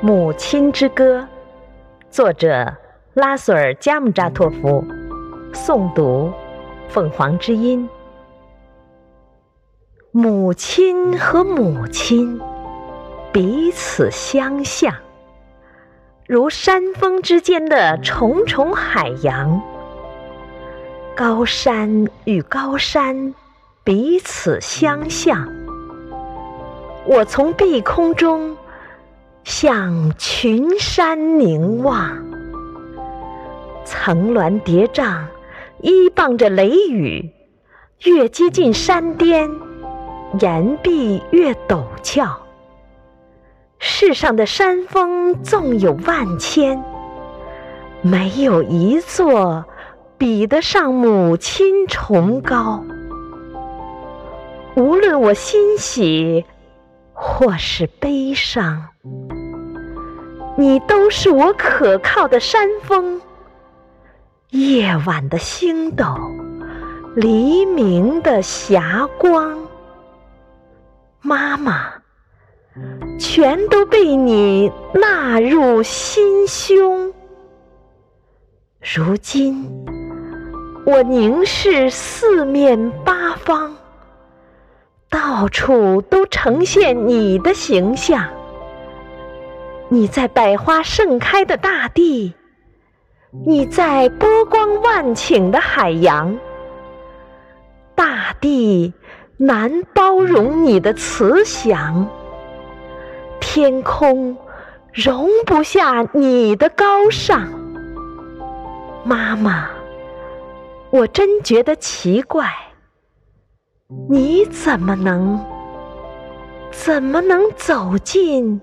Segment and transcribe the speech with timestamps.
[0.00, 1.26] 母亲之歌，
[2.08, 2.72] 作者
[3.14, 4.84] 拉索尔·加姆扎托夫，
[5.52, 6.32] 诵读
[6.88, 7.88] 凤凰之音。
[10.12, 12.40] 母亲和母亲
[13.32, 14.94] 彼此相像，
[16.28, 19.60] 如山峰之间的重重海洋；
[21.16, 23.34] 高山与高山
[23.82, 25.52] 彼此相像。
[27.04, 28.56] 我从碧空中。
[29.48, 32.22] 向群山凝望，
[33.82, 35.24] 层峦叠嶂，
[35.80, 37.30] 依傍着雷雨，
[38.04, 39.50] 越接近山巅，
[40.38, 42.38] 岩壁越陡峭。
[43.78, 46.84] 世上的山峰纵有万千，
[48.02, 49.64] 没有一座
[50.18, 52.84] 比得上母亲崇高。
[54.76, 56.44] 无论我欣喜
[57.14, 58.88] 或是悲伤。
[60.58, 63.20] 你都是我可靠的山峰，
[64.50, 66.04] 夜晚的星斗，
[67.14, 69.56] 黎明的霞光，
[71.20, 71.92] 妈妈，
[73.20, 77.14] 全都被你纳入心胸。
[78.80, 79.64] 如今，
[80.84, 83.76] 我凝视四面八方，
[85.08, 88.28] 到处都呈现你的形象。
[89.90, 92.34] 你在百花盛开的大地，
[93.46, 96.38] 你在波光万顷的海洋，
[97.94, 98.92] 大地
[99.38, 102.06] 难包容你的慈祥，
[103.40, 104.36] 天空
[104.92, 107.48] 容不下你的高尚。
[109.04, 109.70] 妈妈，
[110.90, 112.52] 我真觉得奇怪，
[114.10, 115.42] 你怎么能，
[116.70, 118.60] 怎么能走进？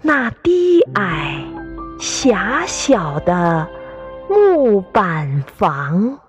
[0.00, 1.44] 那低矮、
[1.98, 3.66] 狭小的
[4.28, 6.20] 木板房。